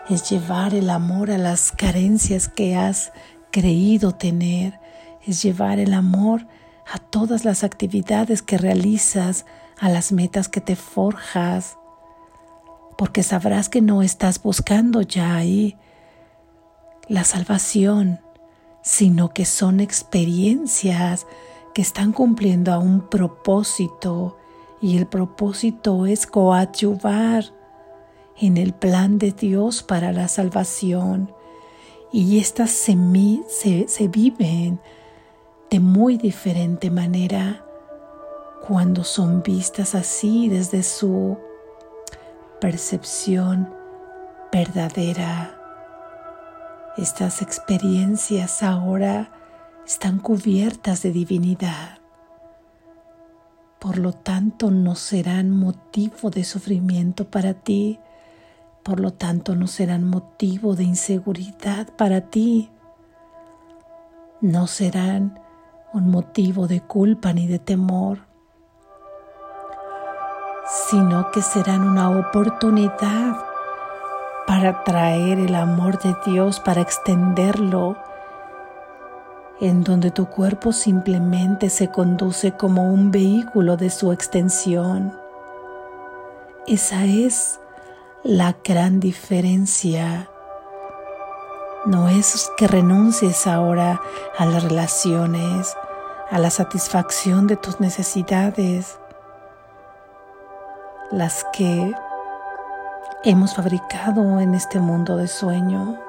es 0.08 0.28
llevar 0.28 0.74
el 0.74 0.90
amor 0.90 1.30
a 1.30 1.38
las 1.38 1.72
carencias 1.72 2.48
que 2.48 2.76
has 2.76 3.12
creído 3.50 4.12
tener, 4.12 4.78
es 5.26 5.42
llevar 5.42 5.78
el 5.78 5.94
amor 5.94 6.46
a 6.92 6.98
todas 6.98 7.44
las 7.44 7.64
actividades 7.64 8.42
que 8.42 8.58
realizas, 8.58 9.46
a 9.78 9.88
las 9.88 10.12
metas 10.12 10.48
que 10.48 10.60
te 10.60 10.76
forjas, 10.76 11.78
porque 12.98 13.22
sabrás 13.22 13.68
que 13.68 13.80
no 13.80 14.02
estás 14.02 14.42
buscando 14.42 15.00
ya 15.00 15.34
ahí 15.34 15.76
la 17.08 17.24
salvación, 17.24 18.20
sino 18.82 19.32
que 19.32 19.44
son 19.44 19.80
experiencias 19.80 21.26
que 21.74 21.82
están 21.82 22.12
cumpliendo 22.12 22.72
a 22.72 22.78
un 22.78 23.00
propósito 23.00 24.37
y 24.80 24.96
el 24.96 25.06
propósito 25.06 26.06
es 26.06 26.26
coadyuvar 26.26 27.44
en 28.40 28.56
el 28.56 28.72
plan 28.72 29.18
de 29.18 29.32
Dios 29.32 29.82
para 29.82 30.12
la 30.12 30.28
salvación 30.28 31.32
y 32.12 32.38
estas 32.38 32.70
se, 32.70 32.96
se, 33.48 33.88
se 33.88 34.08
viven 34.08 34.80
de 35.68 35.80
muy 35.80 36.16
diferente 36.16 36.90
manera 36.90 37.64
cuando 38.66 39.02
son 39.02 39.42
vistas 39.42 39.96
así 39.96 40.48
desde 40.48 40.84
su 40.84 41.37
percepción 42.60 43.68
verdadera. 44.52 45.60
Estas 46.96 47.42
experiencias 47.42 48.62
ahora 48.62 49.34
están 49.87 50.18
cubiertas 50.18 51.03
de 51.03 51.12
divinidad. 51.12 51.99
Por 53.79 53.99
lo 53.99 54.12
tanto, 54.12 54.70
no 54.70 54.94
serán 54.94 55.51
motivo 55.51 56.31
de 56.31 56.44
sufrimiento 56.44 57.27
para 57.27 57.53
ti. 57.53 58.01
Por 58.83 58.99
lo 58.99 59.12
tanto, 59.12 59.55
no 59.55 59.66
serán 59.66 60.09
motivo 60.09 60.75
de 60.75 60.85
inseguridad 60.85 61.88
para 61.97 62.23
ti. 62.23 62.70
No 64.40 64.66
serán 64.66 65.38
un 65.92 66.11
motivo 66.11 66.66
de 66.66 66.81
culpa 66.81 67.33
ni 67.33 67.47
de 67.47 67.59
temor, 67.59 68.20
sino 70.88 71.31
que 71.31 71.42
serán 71.42 71.83
una 71.83 72.11
oportunidad 72.11 73.37
para 74.47 74.83
traer 74.85 75.38
el 75.38 75.55
amor 75.55 75.99
de 75.99 76.16
Dios, 76.27 76.59
para 76.59 76.81
extenderlo, 76.81 77.97
en 79.64 79.83
donde 79.83 80.11
tu 80.11 80.27
cuerpo 80.27 80.72
simplemente 80.72 81.70
se 81.70 81.88
conduce 81.88 82.53
como 82.53 82.92
un 82.92 83.11
vehículo 83.11 83.79
de 83.79 83.88
su 83.88 84.12
extensión. 84.12 85.18
Esa 86.66 87.07
es 87.07 87.61
la 88.22 88.57
gran 88.62 89.00
diferencia. 89.00 90.29
No 91.87 92.11
es 92.11 92.50
que 92.59 92.66
renuncies 92.66 93.46
ahora 93.46 94.03
a 94.37 94.44
las 94.44 94.64
relaciones, 94.64 95.74
a 96.31 96.38
la 96.38 96.50
satisfacción 96.50 97.46
de 97.46 97.57
tus 97.57 97.81
necesidades, 97.81 98.98
las 101.11 101.46
que 101.55 101.94
hemos 103.24 103.55
fabricado 103.55 104.40
en 104.40 104.55
este 104.55 104.79
mundo 104.79 105.16
de 105.16 105.27
sueño. 105.27 106.04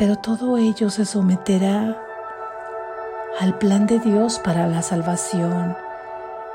Pero 0.00 0.16
todo 0.16 0.56
ello 0.56 0.88
se 0.88 1.04
someterá 1.04 1.94
al 3.38 3.58
plan 3.58 3.86
de 3.86 3.98
Dios 3.98 4.38
para 4.38 4.66
la 4.66 4.80
salvación. 4.80 5.76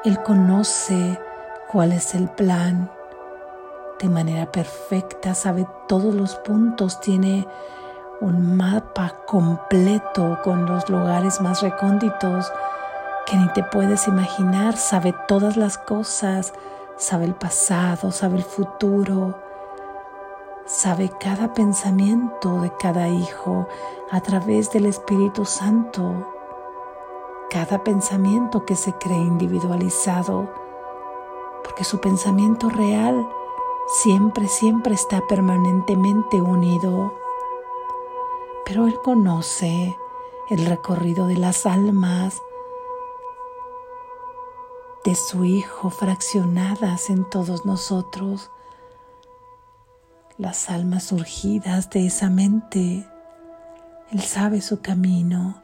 Él 0.03 0.17
conoce 0.23 1.19
cuál 1.71 1.91
es 1.91 2.15
el 2.15 2.27
plan 2.27 2.89
de 3.99 4.09
manera 4.09 4.51
perfecta, 4.51 5.35
sabe 5.35 5.67
todos 5.87 6.15
los 6.15 6.33
puntos, 6.37 6.99
tiene 7.01 7.47
un 8.19 8.57
mapa 8.57 9.13
completo 9.27 10.39
con 10.43 10.65
los 10.65 10.89
lugares 10.89 11.39
más 11.39 11.61
recónditos 11.61 12.51
que 13.27 13.37
ni 13.37 13.47
te 13.49 13.61
puedes 13.61 14.07
imaginar, 14.07 14.75
sabe 14.75 15.13
todas 15.27 15.55
las 15.55 15.77
cosas, 15.77 16.51
sabe 16.97 17.25
el 17.25 17.35
pasado, 17.35 18.11
sabe 18.11 18.37
el 18.37 18.43
futuro, 18.43 19.44
sabe 20.85 21.09
cada 21.19 21.51
pensamiento 21.51 22.61
de 22.61 22.71
cada 22.77 23.07
hijo 23.07 23.67
a 24.11 24.21
través 24.21 24.69
del 24.69 24.85
Espíritu 24.85 25.43
Santo, 25.43 26.31
cada 27.49 27.83
pensamiento 27.83 28.65
que 28.67 28.75
se 28.75 28.93
cree 28.93 29.17
individualizado, 29.17 30.47
porque 31.63 31.83
su 31.83 31.99
pensamiento 31.99 32.69
real 32.69 33.27
siempre, 34.03 34.47
siempre 34.47 34.93
está 34.93 35.25
permanentemente 35.27 36.39
unido. 36.39 37.15
Pero 38.63 38.85
Él 38.85 38.99
conoce 39.01 39.97
el 40.51 40.67
recorrido 40.67 41.25
de 41.25 41.37
las 41.37 41.65
almas, 41.65 42.43
de 45.03 45.15
su 45.15 45.45
Hijo 45.45 45.89
fraccionadas 45.89 47.09
en 47.09 47.25
todos 47.27 47.65
nosotros, 47.65 48.51
las 50.37 50.69
almas 50.69 51.03
surgidas 51.03 51.89
de 51.89 52.07
esa 52.07 52.29
mente. 52.29 53.07
Él 54.11 54.21
sabe 54.21 54.61
su 54.61 54.81
camino 54.81 55.61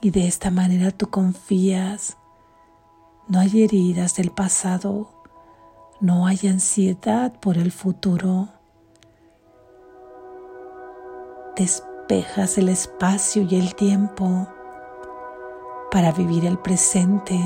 y 0.00 0.10
de 0.10 0.26
esta 0.26 0.50
manera 0.50 0.90
tú 0.90 1.08
confías. 1.10 2.16
No 3.28 3.40
hay 3.40 3.64
heridas 3.64 4.14
del 4.14 4.30
pasado, 4.30 5.08
no 6.00 6.26
hay 6.26 6.38
ansiedad 6.48 7.32
por 7.40 7.58
el 7.58 7.72
futuro. 7.72 8.48
Despejas 11.56 12.58
el 12.58 12.68
espacio 12.68 13.42
y 13.42 13.56
el 13.56 13.74
tiempo 13.74 14.46
para 15.90 16.12
vivir 16.12 16.44
el 16.44 16.58
presente 16.58 17.40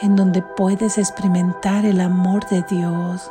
en 0.00 0.16
donde 0.16 0.42
puedes 0.42 0.98
experimentar 0.98 1.84
el 1.84 2.00
amor 2.00 2.48
de 2.48 2.62
Dios 2.62 3.30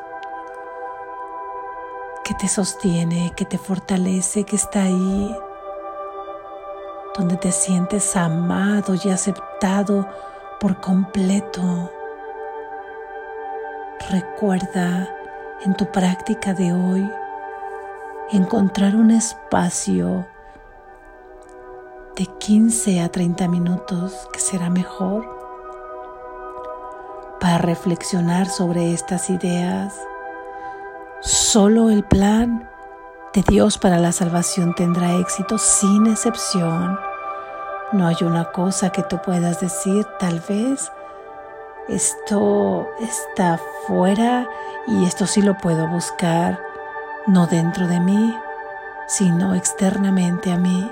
que 2.23 2.33
te 2.33 2.47
sostiene, 2.47 3.33
que 3.35 3.45
te 3.45 3.57
fortalece, 3.57 4.45
que 4.45 4.55
está 4.55 4.83
ahí, 4.83 5.37
donde 7.17 7.37
te 7.37 7.51
sientes 7.51 8.15
amado 8.15 8.95
y 9.03 9.09
aceptado 9.09 10.07
por 10.59 10.79
completo. 10.79 11.91
Recuerda 14.09 15.13
en 15.65 15.75
tu 15.75 15.91
práctica 15.91 16.53
de 16.53 16.73
hoy 16.73 17.09
encontrar 18.31 18.95
un 18.95 19.11
espacio 19.11 20.25
de 22.15 22.25
15 22.25 23.01
a 23.01 23.09
30 23.09 23.47
minutos 23.47 24.29
que 24.31 24.39
será 24.39 24.69
mejor 24.69 25.25
para 27.39 27.57
reflexionar 27.57 28.47
sobre 28.47 28.93
estas 28.93 29.29
ideas. 29.29 29.99
Solo 31.25 31.89
el 31.89 32.03
plan 32.03 32.69
de 33.33 33.43
Dios 33.43 33.77
para 33.77 33.97
la 33.97 34.11
salvación 34.11 34.75
tendrá 34.75 35.13
éxito 35.13 35.57
sin 35.57 36.05
excepción. 36.07 36.99
No 37.93 38.07
hay 38.07 38.17
una 38.23 38.51
cosa 38.51 38.89
que 38.89 39.03
tú 39.03 39.21
puedas 39.21 39.61
decir, 39.61 40.05
tal 40.19 40.41
vez 40.49 40.91
esto 41.87 42.89
está 42.99 43.57
fuera 43.87 44.49
y 44.85 45.05
esto 45.05 45.25
sí 45.25 45.41
lo 45.41 45.57
puedo 45.57 45.87
buscar, 45.87 46.59
no 47.25 47.47
dentro 47.47 47.87
de 47.87 48.01
mí, 48.01 48.37
sino 49.07 49.55
externamente 49.55 50.51
a 50.51 50.57
mí. 50.57 50.91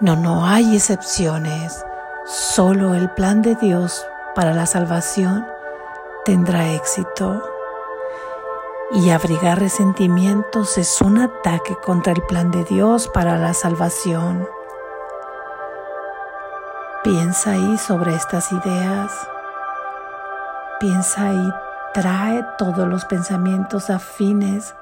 No, 0.00 0.16
no 0.16 0.44
hay 0.44 0.76
excepciones. 0.76 1.82
Solo 2.26 2.94
el 2.94 3.08
plan 3.08 3.40
de 3.40 3.54
Dios 3.54 4.06
para 4.34 4.52
la 4.52 4.66
salvación 4.66 5.46
tendrá 6.26 6.72
éxito. 6.72 7.42
Y 8.90 9.10
abrigar 9.10 9.58
resentimientos 9.58 10.78
es 10.78 11.00
un 11.00 11.18
ataque 11.18 11.76
contra 11.76 12.12
el 12.12 12.22
plan 12.22 12.50
de 12.50 12.64
Dios 12.64 13.08
para 13.08 13.36
la 13.36 13.52
salvación. 13.52 14.48
Piensa 17.04 17.52
ahí 17.52 17.78
sobre 17.78 18.14
estas 18.14 18.50
ideas. 18.50 19.12
Piensa 20.80 21.32
y 21.32 21.52
trae 21.92 22.44
todos 22.56 22.88
los 22.88 23.04
pensamientos 23.04 23.90
afines 23.90 24.74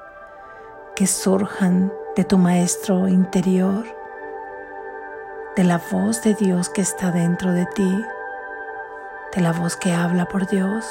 que 0.95 1.05
surjan 1.05 1.91
de 2.15 2.23
tu 2.23 2.37
maestro 2.37 3.07
interior, 3.07 3.83
de 5.55 5.63
la 5.63 5.81
voz 5.91 6.21
de 6.23 6.33
Dios 6.33 6.69
que 6.69 6.81
está 6.81 7.11
dentro 7.11 7.51
de 7.51 7.65
ti 7.67 8.05
de 9.35 9.41
la 9.41 9.51
voz 9.51 9.75
que 9.75 9.93
habla 9.93 10.25
por 10.25 10.47
Dios. 10.47 10.85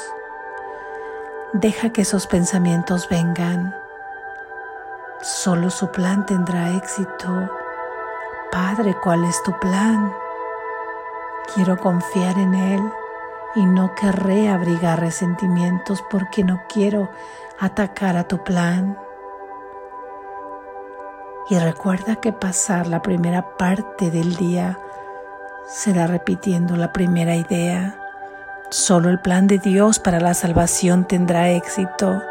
Deja 1.53 1.91
que 1.91 2.01
esos 2.01 2.27
pensamientos 2.27 3.07
vengan. 3.07 3.73
Solo 5.21 5.69
su 5.69 5.89
plan 5.91 6.25
tendrá 6.25 6.71
éxito. 6.71 7.49
Padre, 8.51 8.97
¿cuál 9.01 9.23
es 9.23 9.41
tu 9.43 9.57
plan? 9.57 10.13
Quiero 11.55 11.77
confiar 11.77 12.37
en 12.37 12.53
Él 12.53 12.81
y 13.55 13.65
no 13.65 13.95
querré 13.95 14.49
abrigar 14.49 14.99
resentimientos 14.99 16.03
porque 16.09 16.43
no 16.43 16.61
quiero 16.67 17.09
atacar 17.57 18.17
a 18.17 18.27
tu 18.27 18.43
plan. 18.43 18.97
Y 21.49 21.57
recuerda 21.57 22.17
que 22.17 22.33
pasar 22.33 22.87
la 22.87 23.01
primera 23.01 23.55
parte 23.55 24.11
del 24.11 24.35
día 24.35 24.77
será 25.65 26.07
repitiendo 26.07 26.75
la 26.75 26.91
primera 26.91 27.35
idea 27.35 27.96
Solo 28.69 29.09
el 29.09 29.17
plan 29.17 29.47
de 29.47 29.59
Dios 29.59 29.97
para 29.97 30.19
la 30.19 30.33
salvación 30.33 31.05
tendrá 31.05 31.49
éxito. 31.51 32.21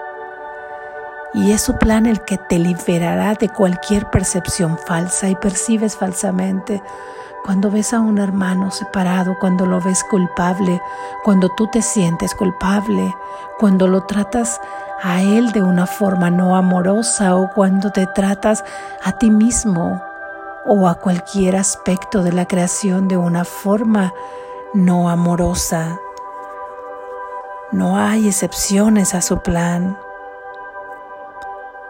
Y 1.32 1.52
es 1.52 1.62
su 1.62 1.78
plan 1.78 2.04
el 2.04 2.20
que 2.20 2.36
te 2.36 2.58
liberará 2.58 3.32
de 3.34 3.48
cualquier 3.48 4.10
percepción 4.10 4.76
falsa 4.76 5.30
y 5.30 5.34
percibes 5.34 5.96
falsamente. 5.96 6.82
Cuando 7.42 7.70
ves 7.70 7.94
a 7.94 8.00
un 8.00 8.18
hermano 8.18 8.70
separado, 8.70 9.38
cuando 9.40 9.64
lo 9.64 9.80
ves 9.80 10.04
culpable, 10.10 10.82
cuando 11.24 11.48
tú 11.56 11.68
te 11.68 11.80
sientes 11.80 12.34
culpable, 12.34 13.14
cuando 13.58 13.88
lo 13.88 14.04
tratas 14.04 14.60
a 15.02 15.22
él 15.22 15.52
de 15.52 15.62
una 15.62 15.86
forma 15.86 16.30
no 16.30 16.54
amorosa 16.54 17.34
o 17.34 17.50
cuando 17.54 17.92
te 17.92 18.06
tratas 18.08 18.62
a 19.02 19.12
ti 19.12 19.30
mismo 19.30 20.02
o 20.66 20.86
a 20.86 20.96
cualquier 20.96 21.56
aspecto 21.56 22.22
de 22.22 22.32
la 22.32 22.46
creación 22.46 23.08
de 23.08 23.16
una 23.16 23.44
forma 23.44 24.12
no 24.74 25.08
amorosa. 25.08 25.98
No 27.76 27.98
hay 27.98 28.26
excepciones 28.26 29.12
a 29.12 29.20
su 29.20 29.40
plan. 29.40 29.98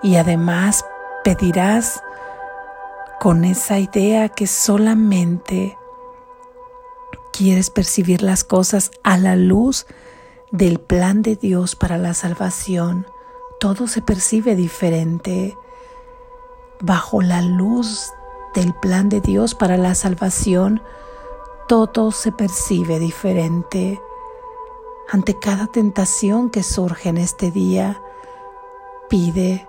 Y 0.02 0.16
además 0.16 0.84
pedirás 1.22 2.02
con 3.20 3.44
esa 3.44 3.78
idea 3.78 4.28
que 4.28 4.48
solamente 4.48 5.78
quieres 7.32 7.70
percibir 7.70 8.22
las 8.22 8.42
cosas 8.42 8.90
a 9.04 9.16
la 9.16 9.36
luz 9.36 9.86
del 10.50 10.80
plan 10.80 11.22
de 11.22 11.36
Dios 11.36 11.76
para 11.76 11.98
la 11.98 12.14
salvación. 12.14 13.06
Todo 13.60 13.86
se 13.86 14.02
percibe 14.02 14.56
diferente. 14.56 15.56
Bajo 16.80 17.22
la 17.22 17.42
luz 17.42 18.10
del 18.56 18.74
plan 18.74 19.08
de 19.08 19.20
Dios 19.20 19.54
para 19.54 19.76
la 19.76 19.94
salvación, 19.94 20.82
todo 21.68 22.10
se 22.10 22.32
percibe 22.32 22.98
diferente. 22.98 24.00
Ante 25.08 25.38
cada 25.38 25.68
tentación 25.68 26.50
que 26.50 26.64
surge 26.64 27.08
en 27.08 27.16
este 27.18 27.52
día, 27.52 28.02
pide 29.08 29.68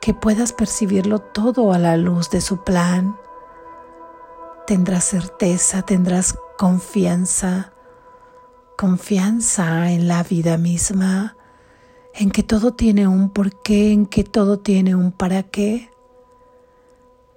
que 0.00 0.12
puedas 0.12 0.52
percibirlo 0.52 1.20
todo 1.20 1.72
a 1.72 1.78
la 1.78 1.96
luz 1.96 2.30
de 2.30 2.40
su 2.40 2.64
plan. 2.64 3.16
Tendrás 4.66 5.04
certeza, 5.04 5.82
tendrás 5.82 6.36
confianza, 6.58 7.72
confianza 8.76 9.92
en 9.92 10.08
la 10.08 10.24
vida 10.24 10.58
misma, 10.58 11.36
en 12.12 12.32
que 12.32 12.42
todo 12.42 12.74
tiene 12.74 13.06
un 13.06 13.30
porqué, 13.30 13.92
en 13.92 14.06
que 14.06 14.24
todo 14.24 14.58
tiene 14.58 14.96
un 14.96 15.12
para 15.12 15.44
qué. 15.44 15.90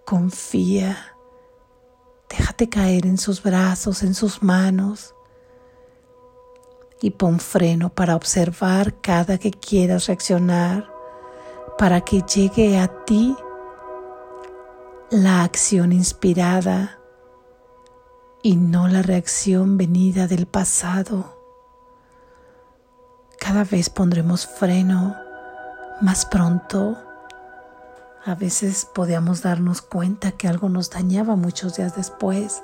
Confía, 0.03 1.15
déjate 2.27 2.69
caer 2.69 3.05
en 3.05 3.19
sus 3.19 3.43
brazos, 3.43 4.01
en 4.01 4.15
sus 4.15 4.41
manos 4.41 5.13
y 7.01 7.11
pon 7.11 7.39
freno 7.39 7.89
para 7.89 8.15
observar 8.15 8.95
cada 9.01 9.37
que 9.37 9.51
quieras 9.51 10.07
reaccionar 10.07 10.97
para 11.77 12.01
que 12.01 12.23
llegue 12.23 12.79
a 12.79 12.87
ti 13.05 13.35
la 15.11 15.43
acción 15.43 15.93
inspirada 15.93 16.99
y 18.41 18.55
no 18.55 18.87
la 18.87 19.03
reacción 19.03 19.77
venida 19.77 20.27
del 20.27 20.47
pasado. 20.47 21.37
Cada 23.39 23.63
vez 23.63 23.89
pondremos 23.89 24.47
freno 24.47 25.15
más 26.01 26.25
pronto. 26.25 26.97
A 28.25 28.35
veces 28.35 28.85
podíamos 28.93 29.43
darnos 29.43 29.81
cuenta 29.81 30.31
que 30.31 30.47
algo 30.47 30.69
nos 30.69 30.89
dañaba 30.89 31.35
muchos 31.35 31.77
días 31.77 31.95
después. 31.95 32.63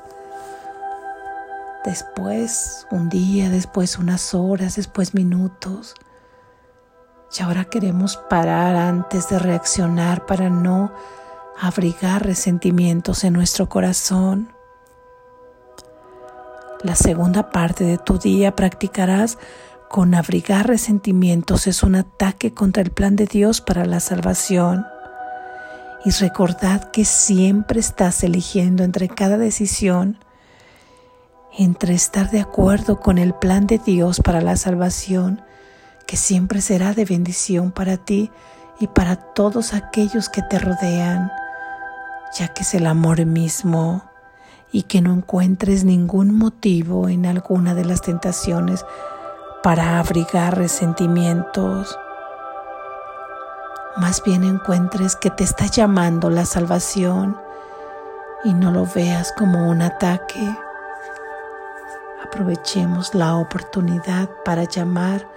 Después 1.85 2.87
un 2.91 3.09
día, 3.09 3.49
después 3.49 3.97
unas 3.97 4.33
horas, 4.33 4.75
después 4.75 5.13
minutos. 5.13 5.95
Y 7.37 7.41
ahora 7.41 7.65
queremos 7.65 8.17
parar 8.29 8.75
antes 8.75 9.29
de 9.29 9.39
reaccionar 9.39 10.25
para 10.25 10.49
no 10.49 10.93
abrigar 11.59 12.25
resentimientos 12.25 13.23
en 13.23 13.33
nuestro 13.33 13.67
corazón. 13.67 14.53
La 16.83 16.95
segunda 16.95 17.49
parte 17.49 17.83
de 17.83 17.97
tu 17.97 18.17
día 18.17 18.55
practicarás 18.55 19.37
con 19.89 20.15
abrigar 20.15 20.67
resentimientos 20.67 21.67
es 21.67 21.83
un 21.83 21.95
ataque 21.95 22.53
contra 22.53 22.81
el 22.81 22.91
plan 22.91 23.15
de 23.15 23.25
Dios 23.25 23.61
para 23.61 23.85
la 23.85 23.99
salvación. 23.99 24.85
Y 26.03 26.11
recordad 26.11 26.91
que 26.91 27.05
siempre 27.05 27.79
estás 27.79 28.23
eligiendo 28.23 28.83
entre 28.83 29.07
cada 29.07 29.37
decisión, 29.37 30.17
entre 31.57 31.93
estar 31.93 32.31
de 32.31 32.41
acuerdo 32.41 32.99
con 32.99 33.17
el 33.17 33.33
plan 33.33 33.67
de 33.67 33.77
Dios 33.77 34.19
para 34.19 34.41
la 34.41 34.55
salvación 34.55 35.41
que 36.05 36.17
siempre 36.17 36.61
será 36.61 36.93
de 36.93 37.05
bendición 37.05 37.71
para 37.71 37.97
ti 37.97 38.31
y 38.79 38.87
para 38.87 39.15
todos 39.15 39.73
aquellos 39.73 40.29
que 40.29 40.41
te 40.41 40.59
rodean, 40.59 41.31
ya 42.37 42.49
que 42.49 42.63
es 42.63 42.73
el 42.73 42.87
amor 42.87 43.25
mismo 43.25 44.03
y 44.71 44.83
que 44.83 45.01
no 45.01 45.13
encuentres 45.13 45.83
ningún 45.83 46.35
motivo 46.35 47.07
en 47.07 47.25
alguna 47.25 47.73
de 47.75 47.85
las 47.85 48.01
tentaciones 48.01 48.85
para 49.61 49.99
abrigar 49.99 50.57
resentimientos. 50.57 51.97
Más 53.95 54.23
bien 54.23 54.43
encuentres 54.43 55.15
que 55.15 55.29
te 55.29 55.43
está 55.43 55.67
llamando 55.67 56.29
la 56.29 56.45
salvación 56.45 57.37
y 58.43 58.53
no 58.53 58.71
lo 58.71 58.85
veas 58.85 59.31
como 59.37 59.69
un 59.69 59.83
ataque. 59.83 60.57
Aprovechemos 62.25 63.13
la 63.13 63.35
oportunidad 63.35 64.29
para 64.45 64.63
llamar 64.63 65.27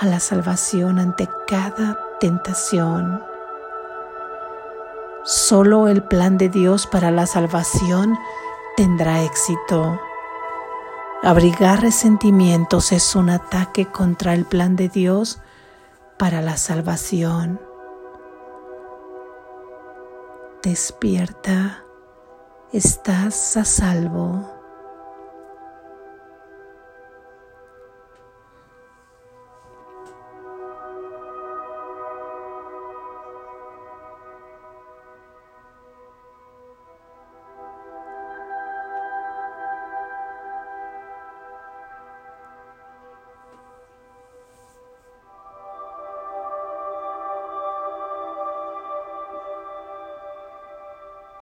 a 0.00 0.06
la 0.06 0.20
salvación 0.20 0.98
ante 0.98 1.28
cada 1.46 1.98
tentación. 2.20 3.22
Solo 5.24 5.88
el 5.88 6.02
plan 6.02 6.38
de 6.38 6.48
Dios 6.48 6.86
para 6.86 7.10
la 7.10 7.26
salvación 7.26 8.18
tendrá 8.76 9.22
éxito. 9.22 10.00
Abrigar 11.22 11.82
resentimientos 11.82 12.92
es 12.92 13.14
un 13.14 13.28
ataque 13.28 13.86
contra 13.86 14.32
el 14.32 14.46
plan 14.46 14.76
de 14.76 14.88
Dios 14.88 15.40
para 16.18 16.40
la 16.40 16.56
salvación. 16.56 17.60
Despierta, 20.62 21.84
estás 22.72 23.56
a 23.56 23.64
salvo. 23.64 24.59